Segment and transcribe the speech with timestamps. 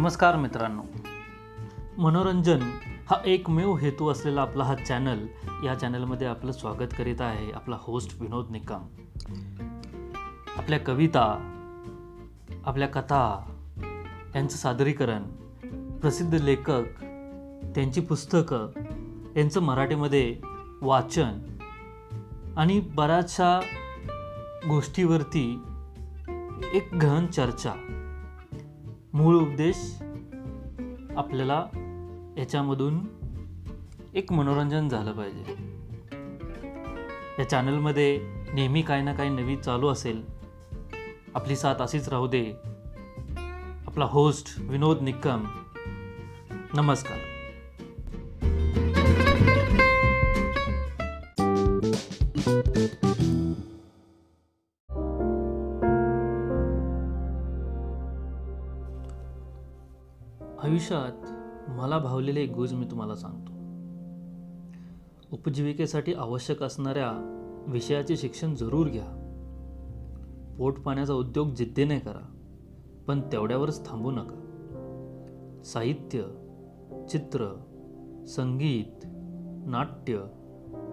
[0.00, 0.82] नमस्कार मित्रांनो.
[1.98, 2.60] मनोरंजन
[3.10, 5.26] हा एकमेव हेतू असलेला आपला हा चॅनल.
[5.64, 8.82] या चॅनलमध्ये आपलं स्वागत करीत आहे आपला होस्ट विनोद निकम.
[10.56, 11.52] आपल्या कविता
[12.66, 13.52] आपल्या कथा
[14.34, 15.22] यांचं सादरीकरण
[15.98, 16.84] प्रसिद्ध लेखक
[17.74, 18.68] त्यांची पुस्तकं
[19.36, 20.36] यांचं मराठीमध्ये
[20.82, 21.56] वाचन
[22.56, 23.60] आणि बऱ्याचशा
[24.68, 25.62] गोष्टीवरती
[26.74, 27.96] एक गहन चर्चा.
[29.12, 30.02] मूळ उपदेश
[31.16, 31.66] आपल्याला
[32.38, 33.00] याच्यामधून
[34.14, 35.44] एक मनोरंजन झालं पाहिजे.
[37.38, 38.20] या चॅनलमध्ये
[38.54, 40.22] नेहमी काही ना काही नवीन चालू असेल
[41.34, 42.52] आपली साथ अशीच राहू दे.
[43.86, 45.44] आपला होस्ट विनोद निक्कम
[46.74, 47.18] नमस्कार.
[62.20, 63.52] मला गुज मी तुम्हाला सांगतो.
[65.32, 69.16] उपजीविकेसाठी आवश्यक असणाऱ्या विषयाचे शिक्षण जरूर घ्या.
[70.58, 72.36] पोट पाण्याचा उद्योग जिद्दीने करा
[73.06, 74.46] पण तेवढ्यावरच थांबू नका.
[75.64, 76.22] साहित्य
[77.10, 77.56] चित्र
[78.28, 79.06] संगीत
[79.66, 80.20] नाट्य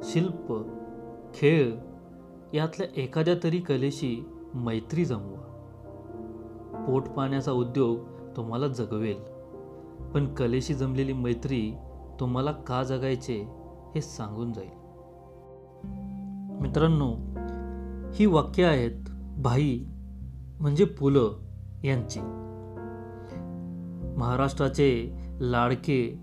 [0.03, 0.61] शिल्प
[1.33, 1.75] खेळ
[2.53, 5.43] यातल्या एखाद्या तरी कलेशी मैत्री जमवा.
[6.87, 7.99] पोट पाण्याचा उद्योग
[8.37, 9.36] तुम्हाला जगवेल.
[10.17, 11.73] पण कलेशी जमलेली मैत्री
[12.19, 13.47] तुम्हाला का जगायचे
[13.95, 14.69] हे सांगून जाईल.
[16.61, 17.15] मित्रांनो
[18.13, 19.85] ही वाक्य आहेत भाई
[20.59, 21.39] म्हणजे पुलं
[21.83, 22.19] यांची.
[24.17, 26.19] महाराष्ट्राचे लाडके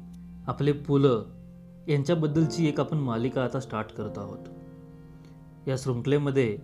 [0.47, 1.25] आपले पुलं
[1.89, 4.49] यांच्याबद्दलची एक आपण मालिका आता स्टार्ट करत आहोत.
[5.69, 6.59] या शृंखलेमध्ये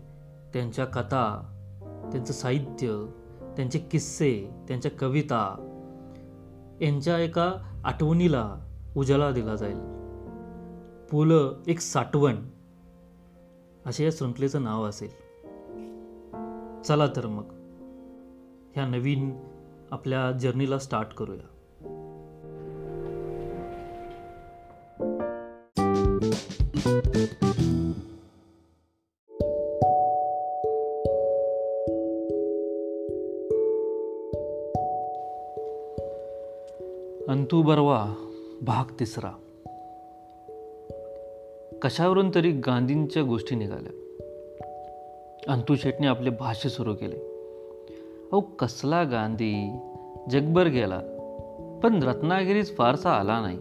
[0.52, 1.56] त्यांच्या कथा
[2.12, 3.06] त्यांचं साहित्य
[3.56, 5.66] त्यांचे किस्से त्यांच्या कविता
[6.80, 7.54] यांच्या एका
[7.84, 8.56] आठवणीला
[8.96, 9.76] उजाला दिला जाईल.
[11.10, 12.36] पुलं एक साठवण.
[13.86, 15.30] असे या शृंखलेचं नाव असेल.
[16.82, 17.44] चला तर मग
[18.74, 19.40] ह्या नवीन
[19.90, 21.49] आपल्या जर्नीला स्टार्ट करूया.
[37.62, 38.14] बरवा
[38.62, 39.30] भाग तिसरा.
[41.82, 43.92] कशावरून तरी गांधींच्या गोष्टी निघाल्या.
[45.52, 47.16] अंतू शेटने आपले भाष्य सुरू केले.
[48.32, 49.72] अहो कसला गांधी?
[50.30, 51.00] जगभर गेला.
[51.82, 53.58] पण रत्नागिरीच फारसा आला नाही.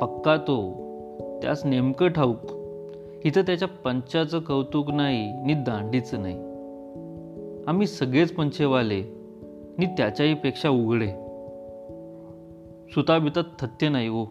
[0.00, 0.72] पक्का तो.
[1.42, 2.52] त्यास नेमकं ठाऊक.
[3.24, 6.36] इथं त्याच्या पंचाचं कौतुक नाही नि दांडीचं नाही.
[7.66, 9.02] आम्ही सगळेच पंचेवाले
[9.78, 11.29] नि त्याच्याही पेक्षा उघडे.
[12.94, 14.24] सुताबितात थत्य नाही हो.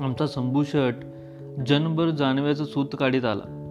[0.00, 0.94] आमचा संभूषट
[1.66, 3.62] जनभर जानव्याचं सूत काढीत आला.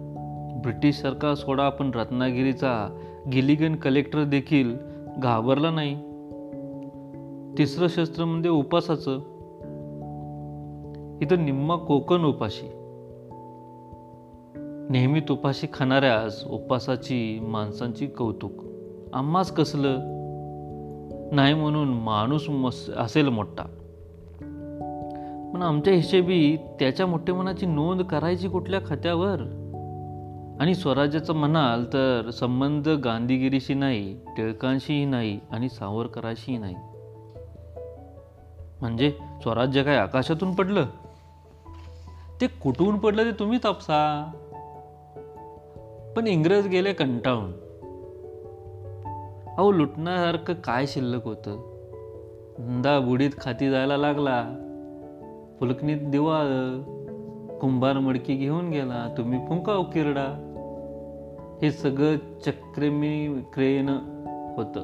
[0.62, 2.98] ब्रिटिश सरकार सोडा पण रत्नागिरीचा
[3.32, 4.76] गिलिगन कलेक्टर देखील
[5.18, 5.94] घाबरला नाही.
[7.58, 9.18] तिसरं शस्त्र म्हणजे उपासाचं.
[11.22, 12.66] इथं निम्मा कोकण उपाशी.
[14.90, 18.52] नेहमी तुपाशी खाणाऱ्यास उपासाची माणसांची कौतुक.
[19.12, 20.15] आम्हाच कसलं?
[21.32, 23.62] नाही म्हणून माणूस मस असेल मोठा.
[25.54, 29.62] पण आमच्या हिशेबी त्याच्या मोठेपणाची नोंद करायची कुठल्या खात्यावर?
[30.60, 36.74] आणि स्वराज्याचं म्हणाल तर संबंध गांधीगिरीशी नाही टिळकांशीही नाही आणि सावरकराशीही नाही.
[38.80, 39.10] म्हणजे
[39.42, 40.84] स्वराज्य काय आकाशातून पडलं?
[42.40, 44.30] ते कुठून पडलं ते तुम्ही तापसा.
[46.16, 47.65] पण इंग्रज गेले कंटाळून.
[49.58, 51.76] अहो लुटण्यासारखं काय शिल्लक होतं?
[52.58, 54.44] धंदा बुडीत खाती जायला लागला.
[55.60, 56.46] फुलकणीत दिवाळ
[57.58, 59.14] कुंभार मडकी घेऊन गेला.
[59.16, 60.52] तुम्ही फुंका हो, किरडा.
[61.62, 62.16] हे सगळं
[62.46, 63.88] चक्रमी क्रेन
[64.56, 64.80] होतं.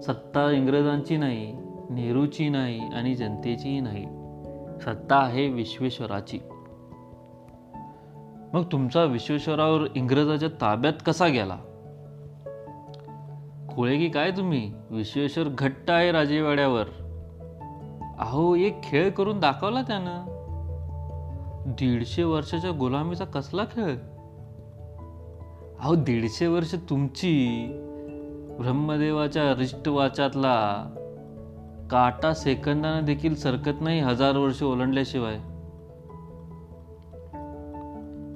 [0.00, 1.56] सत्ता इंग्रजांची नाही
[1.90, 4.04] नेहरूची नाही आणि जनतेचीही नाही.
[4.80, 6.38] सत्ता आहे विश्वेश्वराची.
[8.52, 11.56] मग तुमचा विश्वेश्वरावर इंग्रजाच्या ताब्यात कसा गेला?
[13.78, 14.72] खोळे की काय तुम्ही?
[14.90, 16.84] विश्वेश्वर घट्ट आहे राजेवाड्यावर.
[18.18, 20.24] अहो एक खेळ करून दाखवला त्यानं.
[21.66, 23.94] दीडशे वर्षाच्या गुलामीचा कसला खेळ?
[25.80, 27.66] अहो दीडशे वर्ष तुमची
[28.60, 30.84] ब्रह्मदेवाच्या रिष्टवाचातला
[31.90, 35.36] काटा सेकंदानं देखील सरकत नाही हजार वर्ष ओलांडल्याशिवाय.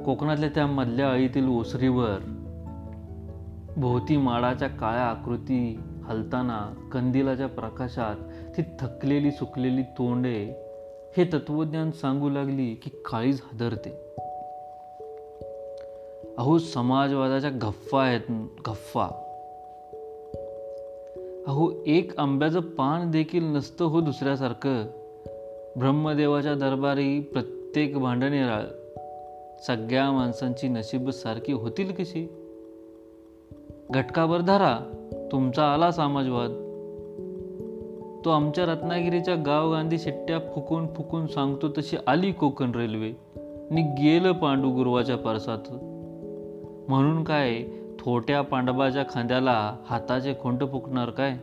[0.04, 2.31] कोकणातल्या त्या मधल्या अळीतील ओसरीवर
[3.76, 8.16] भोवती माडाच्या काळ्या आकृती हलताना कंदिलाच्या प्रकाशात
[8.56, 10.54] ती थकलेली सुकलेली तोंडे
[11.16, 13.90] हे तत्वज्ञान सांगू लागली की काळीज हादरते.
[16.38, 18.20] अहो समाजवादाच्या गफ्फा आहेत
[18.68, 19.04] गफ्फा.
[21.46, 24.84] अहो एक आंब्याचं पान देखील नसतं हो दुसऱ्यासारखं.
[25.78, 28.62] ब्रह्मदेवाच्या दरबारी प्रत्येक भांडणे राळ
[29.66, 32.41] सगळ्या माणसांची नशीब सारखी होतील कशी?
[33.94, 34.78] घटकाभर धरा.
[35.32, 36.50] तुमचा आला समाजवाद.
[38.24, 43.12] तो आमच्या रत्नागिरीच्या गाव गांधी शिट्ट्या फुकून फुकून सांगतो तशी आली कोकण रेल्वे.
[43.70, 45.58] नि गेलं पांडू गुरुवाच्या परसात.
[46.88, 47.62] म्हणून काय
[47.98, 51.36] थोट्या पांडवाच्या खांद्याला हाताचे खोंट फुकणार काय?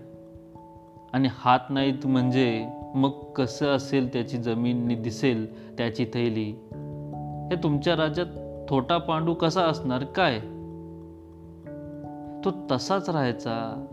[1.14, 6.60] आणि हात नाहीत म्हणजे मग कसं असेल त्याची जमीन दिसेल त्याची थैली?
[7.52, 8.28] हे तुमच्या राज्यात
[8.70, 10.40] थोटा पांडू कसा असणार काय?
[12.46, 13.86] तो तसाच राहायचा.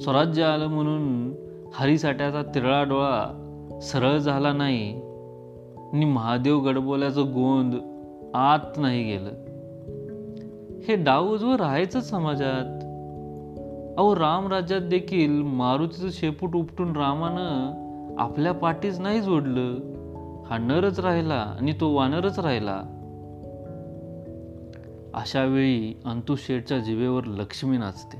[0.00, 1.34] स्वराज्य आलं म्हणून
[1.74, 3.44] हरिसाट्याचा तिरळा डोळा
[3.82, 5.00] सरळ झाला नाही.
[5.92, 7.74] आणि महादेव गडबोल्याचं गोंद
[8.34, 9.30] आत नाही गेलं.
[10.88, 12.84] हे डाव उजवं राहायचं समाजात.
[13.98, 17.88] अहो रामराज्यात देखील मारुतीचं शेपूट उपटून रामानं
[18.18, 19.74] आपल्या पाठीच नाही जोडलं.
[20.50, 22.97] हा नरच राहिला आणि तो वानरच राहिला.
[25.18, 28.18] अशावेळी अंतुशेठच्या जिवेवर लक्ष्मी नाचते.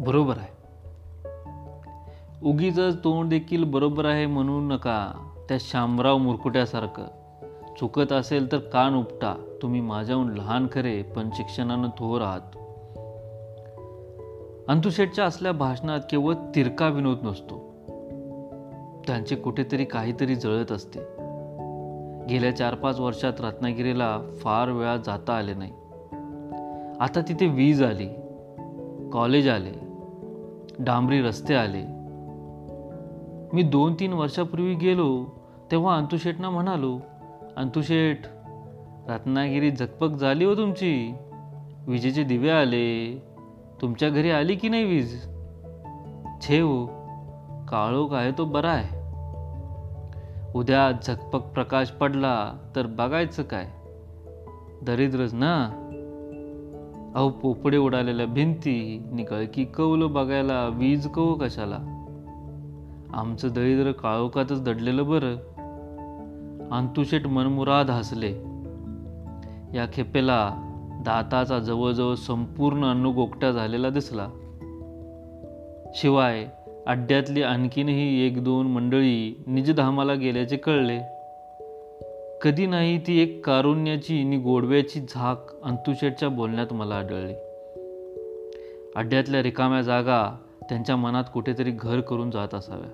[0.00, 0.58] बरोबर आहे.
[2.42, 5.12] उगीच तोंड देखील बरोबर आहे म्हणू नका
[5.48, 7.04] त्या शामराव मुरकुट्यासारखं.
[7.80, 12.56] चुकत असेल तर कान उपटा तुम्ही माझ्याहून लहान खरे पण शिक्षणानं थोर आहात.
[14.68, 17.58] अंतुशेठच्या असल्या भाषणात केवळ तिरका विनोद नसतो.
[19.06, 21.17] त्यांचे कुठेतरी काहीतरी जळत असते.
[22.28, 25.70] गेल्या चार पाच वर्षात रत्नागिरीला फार वेळा जाता आले नाही.
[27.00, 28.08] आता तिथे वीज आली
[29.12, 29.72] कॉलेज आले
[30.78, 31.84] डांबरी रस्ते आले.
[33.52, 35.24] मी दोन तीन वर्षापूर्वी गेलो
[35.70, 36.98] तेव्हा अंतुशेठना म्हणालो
[37.56, 38.18] अंतुशेठ
[39.08, 41.14] रत्नागिरी झकपक झाली हो तुमची.
[41.86, 43.22] विजेचे दिवे आले.
[43.82, 45.22] तुमच्या घरी आली की नाही वीज?
[46.40, 46.86] छे हो.
[47.68, 48.97] काळोख आहे तो बरा आहे.
[50.54, 53.68] उद्या झकपक प्रकाश पडला तर बघायचं काय?
[54.82, 55.84] दरिद्रच ना?
[57.14, 61.78] अहो पोपडे उडालेल्या भिंती निकळकी कौलं बघायला वीज कव कशाला?
[63.12, 65.34] आमचं दरिद्र काळोखातच दडलेलं बरं.
[66.70, 68.32] अंतुशेट मनमुराद हसले.
[69.74, 70.50] या खेपेला
[71.04, 74.28] दाताचा जवळजवळ संपूर्ण अन्नगोकट्या झालेला दिसला.
[75.94, 76.48] शिवाय
[76.88, 80.98] अड्ड्यातली आणखीनही एक दोन मंडळी निजधामाला गेल्याचे कळले.
[82.42, 87.32] कधी नाही ती एक कारुण्याची आणि गोडव्याची झाक अंतुशेटच्या बोलण्यात मला आढळली.
[88.96, 90.36] अड्ड्यातल्या रिकाम्या जागा
[90.68, 92.90] त्यांच्या मनात कुठेतरी घर करून जात असाव्या.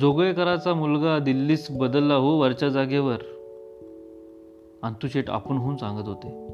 [0.00, 3.16] जोगळेकराचा मुलगा दिल्लीस बदलला हो वरच्या जागेवर
[4.82, 6.46] अंतुशेट आपण होऊन सांगत होते.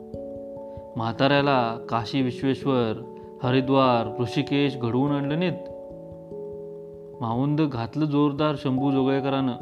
[0.96, 3.09] म्हाताऱ्याला काशी विश्वेश्वर
[3.42, 5.58] हरिद्वार ऋषिकेश घडवून आणलं नाहीत.
[7.22, 9.52] माऊंद घातलं जोरदार शंभू जोगळेकरानं.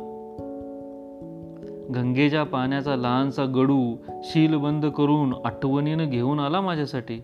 [1.94, 7.22] गंगेच्या पाण्याचा लहानसा गडू शील बंद करून आठवणीनं घेऊन आला माझ्यासाठी.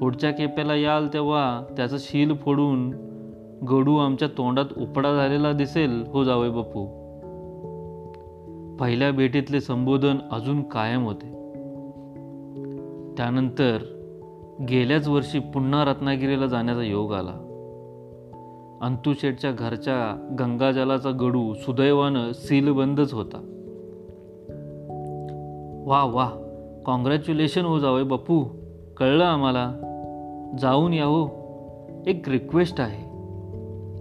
[0.00, 2.90] पुढच्या केप्याला याल तेव्हा त्याचं शील फोडून
[3.70, 6.04] गडू आमच्या तोंडात उपडा झालेला दिसेल.
[6.12, 6.86] हो जावे बापू.
[8.76, 11.26] पहिल्या भेटीतले संबोधन अजून कायम होते.
[13.16, 13.78] त्यानंतर
[14.68, 17.46] गेल्याच वर्षी पुन्हा रत्नागिरीला जाण्याचा योग आला.
[18.82, 23.36] अंतुशेठच्या घरच्या गंगाजलाचा गडू सुदैवानं सीलबंदच होता.
[25.86, 26.30] वा वा
[26.86, 28.44] कॉंग्रॅच्युलेशन हो जावय बापू
[28.96, 29.72] कळलं आम्हाला.
[30.58, 31.28] जाऊन या हो.
[32.06, 33.10] एक रिक्वेस्ट आहे.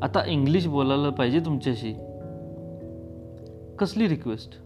[0.01, 1.93] आता इंग्लिश बोलायला पाहिजे तुमच्याशी.
[3.79, 4.57] कसली रिक्वेस्ट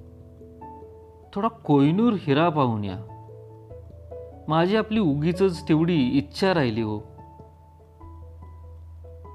[1.35, 3.12] थोडा कोयनूर हिरा पाहून या.
[4.47, 6.99] माझी आपली उगीच तेवढी इच्छा राहिली हो.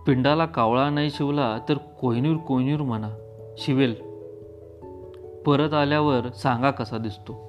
[0.07, 3.11] पिंडाला कावळा नाही शिवला तर कोहिनूर कोहिनूर म्हणा
[3.59, 3.95] शिवेल.
[5.47, 7.49] परत आल्यावर सांगा कसा दिसतो.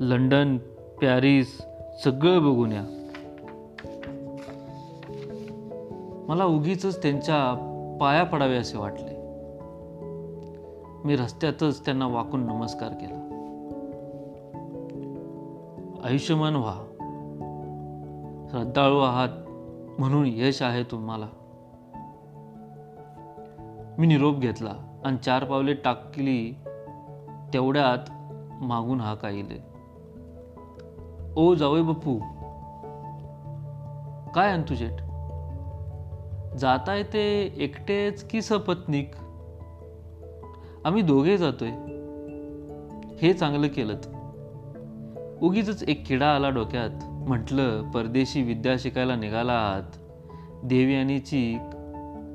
[0.00, 0.58] लंडन
[1.02, 1.62] पॅरिस
[2.04, 2.84] सगळं बघून या.
[6.28, 7.66] मला उगीच त्यांच्या
[8.00, 9.20] पाया पडावे असे वाटले.
[11.04, 13.26] मी रस्त्यातच त्यांना वाकून नमस्कार केला.
[16.04, 16.72] आयुष्यमान व्हा.
[18.50, 19.28] श्रद्धाळू आहात
[20.00, 21.26] म्हणून यश आहे तुम्हाला.
[23.98, 26.56] मी निरोप घेतला आणि चार पावले टाकली
[27.54, 28.10] तेवढ्यात
[28.62, 29.62] मागून हा काहिले
[31.36, 32.18] ओ जावई बापू
[34.34, 35.02] काय अंतुशेट
[36.56, 39.10] जाताय ते एकटेच की सपत्नीक?
[40.84, 41.70] आम्ही दोघे जातोय.
[43.22, 43.94] हे चांगलं केलं
[45.42, 46.90] उगीच एक किडा आला डोक्यात.
[47.04, 49.96] म्हटलं परदेशी विद्या शिकायला निघाला आहात
[50.64, 51.18] देवी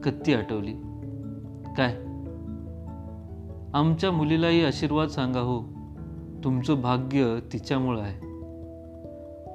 [0.03, 0.73] कत्ती आठवली.
[1.77, 1.93] काय?
[3.73, 5.61] आमच्या मुलीलाही आशीर्वाद सांगा हो.
[6.43, 8.19] तुमचं भाग्य तिच्यामुळं आहे.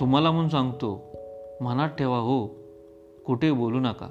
[0.00, 1.16] तुम्हाला म्हणून सांगतो
[1.60, 2.46] मनात ठेवा हो.
[3.26, 4.08] कुठे बोलू नका.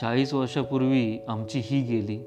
[0.00, 2.18] चाळीस वर्षापूर्वी आमची ही गेली.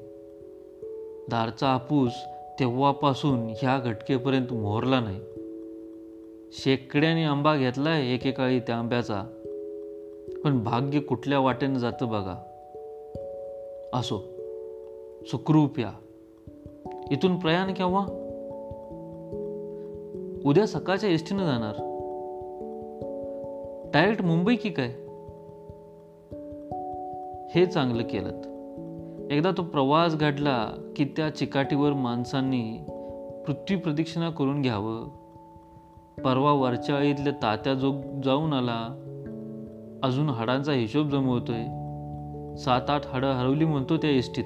[1.30, 2.12] दारचा हापूस
[2.60, 5.20] तेव्हापासून ह्या घटकेपर्यंत मोहरला नाही.
[6.52, 9.22] शेकड्याने आंबा घेतलाय एकेकाळी त्या आंब्याचा.
[10.44, 12.34] पण भाग्य कुठल्या वाटेनं जातं बघा.
[13.92, 14.18] असो
[15.26, 15.92] सुखरूप या.
[17.10, 18.06] इथून प्रयाण केव्हा?
[20.44, 21.74] उद्या सकाळच्या एस टीनं जाणार.
[23.92, 24.88] डायरेक्ट मुंबई की काय?
[27.54, 28.40] हे चांगलं केलं
[29.30, 32.78] एकदा तो प्रवास घडला की त्या चिकाटीवर माणसांनी
[33.46, 35.19] पृथ्वी प्रदक्षिणा करून घ्यावं.
[36.24, 38.96] परवा वरच्या तात्या जो जाऊन आला.
[40.02, 41.64] अजून हाडांचा हिशोब जमवतोय.
[42.56, 44.44] सात आठ हाडं हरवली म्हणतो त्या एसटीत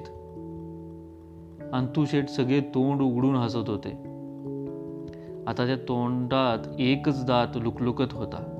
[1.73, 3.89] अंतू शेठ सगळे तोंड उघडून हसत होते.
[5.47, 8.51] आता त्या तोंडात एकच दात लुकलुकत होता.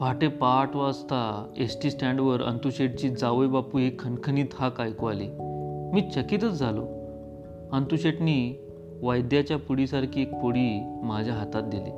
[0.00, 5.28] पहाटे पाठ वाजता एस टी स्टँडवर अंतुशेठची जावई बापू एक खणखणीत हाक ऐकू आली.
[5.92, 6.82] मी चकितच झालो.
[7.72, 8.65] अंतुशेठनी
[9.02, 11.90] वैद्याच्या पुडीसारखी एक पुडी माझ्या हातात दिली.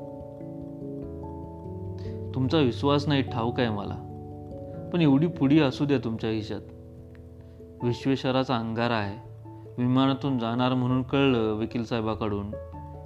[2.34, 4.04] तुमचा विश्वास नाही ठाऊक आहे मला.
[4.92, 6.60] पण एवढी पुडी असू द्या तुमच्या हिशात
[7.84, 9.28] विश्वेश्वराचा अंगारा आहे.
[9.78, 12.50] विमानातून जाणार म्हणून कळलं वकील साहेबाकडून.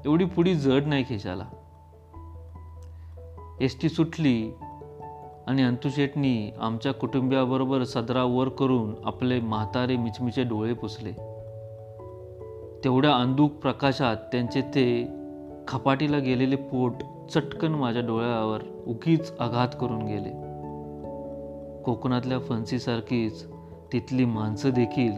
[0.04, 1.44] एवढी पुढी जड नाही खिशाला.
[3.60, 4.54] एस टी सुटली
[5.46, 11.31] आणि अंतुशेटनी आमच्या कुटुंबियाबरोबर सदरा वर करून आपले म्हातारे मिचमिचे डोळे पुसले.
[12.84, 15.08] तेवढ्या अंधूक प्रकाशात त्यांचे ते
[15.68, 16.92] खपाटीला गेलेले पोट
[17.30, 20.30] चटकन माझ्या डोळ्यावर उगीच आघात करून गेले.
[21.82, 23.46] कोकणातल्या फणसीसारखीच
[23.92, 25.12] तिथली माणसं देखील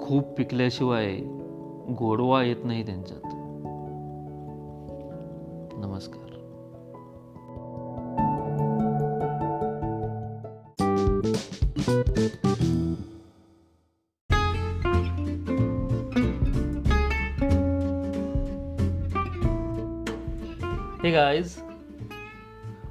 [0.00, 1.16] खूप पिकल्याशिवाय
[1.98, 3.39] गोडवा येत नाही त्यांच्यात.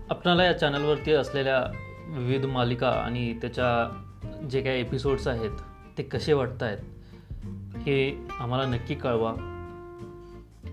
[0.10, 1.60] आपणाला या चॅनलवरती असलेल्या
[2.08, 5.52] विविध मालिका आणि त्याच्या जे काही एपिसोड्स आहेत
[5.98, 6.78] ते कसे वाटत आहेत
[7.78, 9.34] हे आम्हाला नक्की कळवा.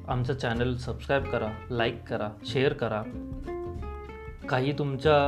[0.09, 3.03] आमचं चॅनल सबस्क्राईब करा लाईक करा शेअर करा.
[4.49, 5.19] काही तुमच्या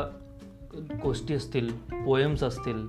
[1.03, 1.71] गोष्टी असतील
[2.07, 2.87] पोएम्स असतील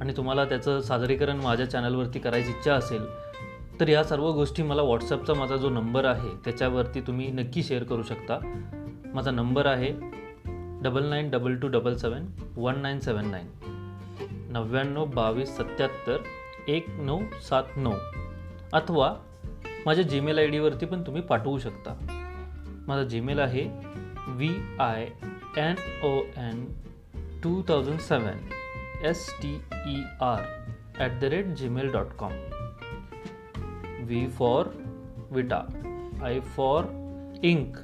[0.00, 3.06] आणि तुम्हाला त्याचं सादरीकरण माझ्या चॅनलवरती करायची इच्छा असेल
[3.80, 8.02] तर या सर्व गोष्टी मला व्हॉट्सअपचा माझा जो नंबर आहे त्याच्यावरती तुम्ही नक्की शेअर करू
[8.02, 8.38] शकता.
[9.14, 10.16] माझा नंबर आहे
[10.82, 13.46] double nine double two double seven one nine seven nine
[14.52, 17.92] नव्याण्णव बावीस सत्याहत्तर एक नऊ सात नऊ.
[18.72, 19.14] अथवा
[19.86, 21.94] माझ्या जीमेल आय डीवरती पण तुम्ही पाठवू शकता.
[22.86, 23.66] माझा जीमेल आहे
[24.28, 25.02] V I
[25.58, 26.64] N O N
[27.42, 28.38] two thousand seven
[29.06, 29.54] S T
[29.86, 30.42] E R
[30.98, 32.32] at the rate Gmail dot com
[34.06, 34.68] V for
[35.30, 35.62] Vita
[36.22, 36.84] I for
[37.44, 37.76] ink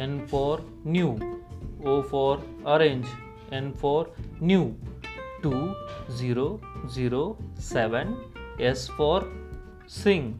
[0.00, 1.14] N for new
[1.84, 3.06] O for orange,
[3.52, 4.08] N for
[4.40, 4.74] new,
[5.42, 8.16] 2007,
[8.58, 9.24] S for
[9.86, 10.36] sing,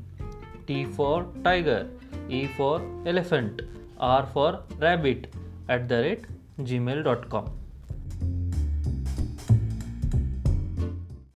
[0.67, 1.89] T for tiger,
[2.29, 3.63] E for elephant,
[3.99, 5.33] R for rabbit.
[5.69, 6.25] At the rate
[6.59, 7.60] gmail.com.